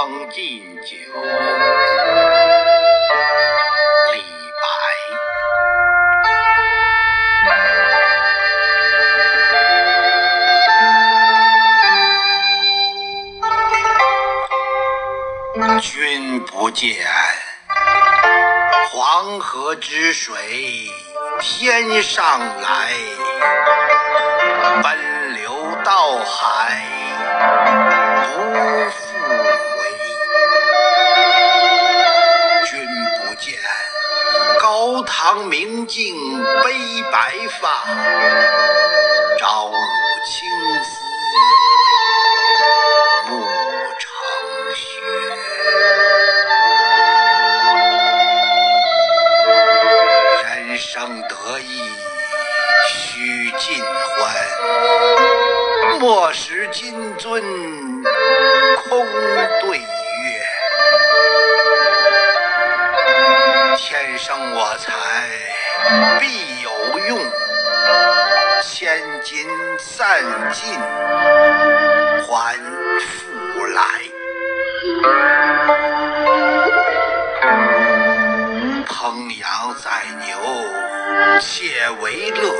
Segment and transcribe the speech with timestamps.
[0.00, 0.96] 将进酒，
[4.14, 4.22] 李
[4.56, 4.64] 白。
[15.82, 17.06] 君不见，
[18.90, 20.88] 黄河之水
[21.40, 22.94] 天上来，
[24.82, 25.52] 奔流
[25.84, 26.80] 到海
[28.32, 28.40] 不
[35.62, 36.16] 明镜
[36.64, 36.72] 悲
[37.12, 37.84] 白发，
[39.38, 39.74] 朝如
[40.24, 40.48] 青
[40.82, 41.04] 丝
[43.28, 43.38] 暮
[43.98, 44.10] 成
[44.74, 44.82] 雪。
[50.44, 51.92] 人生得意
[52.88, 53.92] 须尽欢，
[56.00, 57.38] 莫使金樽
[58.88, 59.06] 空
[59.60, 59.78] 对
[68.80, 69.46] 千金
[69.78, 70.72] 散尽
[72.26, 72.56] 还
[72.98, 73.82] 复来。
[78.86, 79.90] 烹羊宰
[80.24, 80.38] 牛
[81.42, 82.54] 且为乐，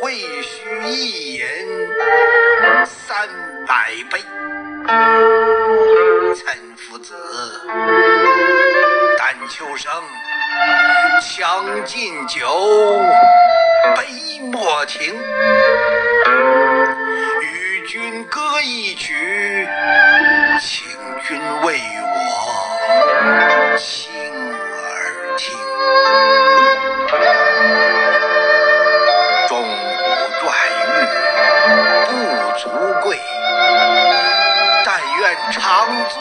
[0.00, 1.42] 会须一饮
[2.86, 3.28] 三
[3.66, 4.20] 百杯。
[6.36, 7.12] 岑夫子，
[9.18, 9.92] 丹丘生，
[11.36, 12.46] 将进酒，
[13.96, 15.14] 杯莫停。
[17.42, 19.66] 与君歌一曲，
[20.60, 20.86] 请
[21.26, 24.12] 君为我倾
[24.52, 25.58] 耳听。
[29.48, 30.48] 钟鼓馔
[30.86, 30.88] 玉
[32.06, 32.12] 不
[32.58, 32.62] 足
[33.02, 33.18] 贵，
[34.84, 36.18] 但愿长醉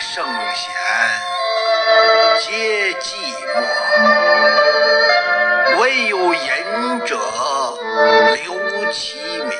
[0.00, 0.72] 圣贤
[2.38, 3.16] 皆寂
[5.74, 6.40] 寞，惟有饮
[7.04, 7.18] 者
[8.34, 8.54] 留
[8.92, 9.50] 其名。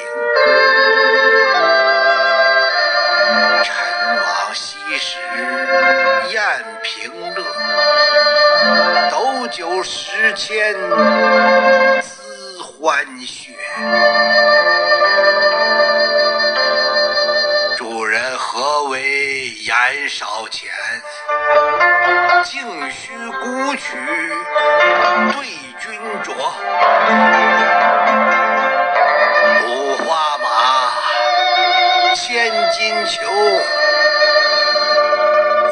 [3.64, 3.74] 陈
[4.16, 5.18] 王昔时
[6.30, 6.40] 宴
[6.84, 7.42] 平乐，
[9.10, 12.00] 斗酒十千恣
[12.62, 13.56] 欢谑。
[19.88, 20.70] 为言少钱？
[22.44, 23.96] 径须沽取
[25.32, 25.46] 对
[25.80, 26.34] 君酌。
[29.66, 30.44] 五花马，
[32.14, 33.18] 千金裘，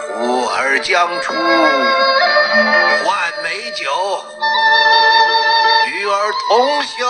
[0.08, 1.34] 呼儿将出
[3.04, 4.24] 换美酒，
[5.88, 7.06] 与尔同销。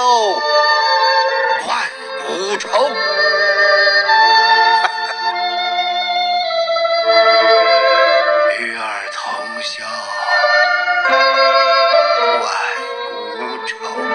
[13.68, 14.05] Oh.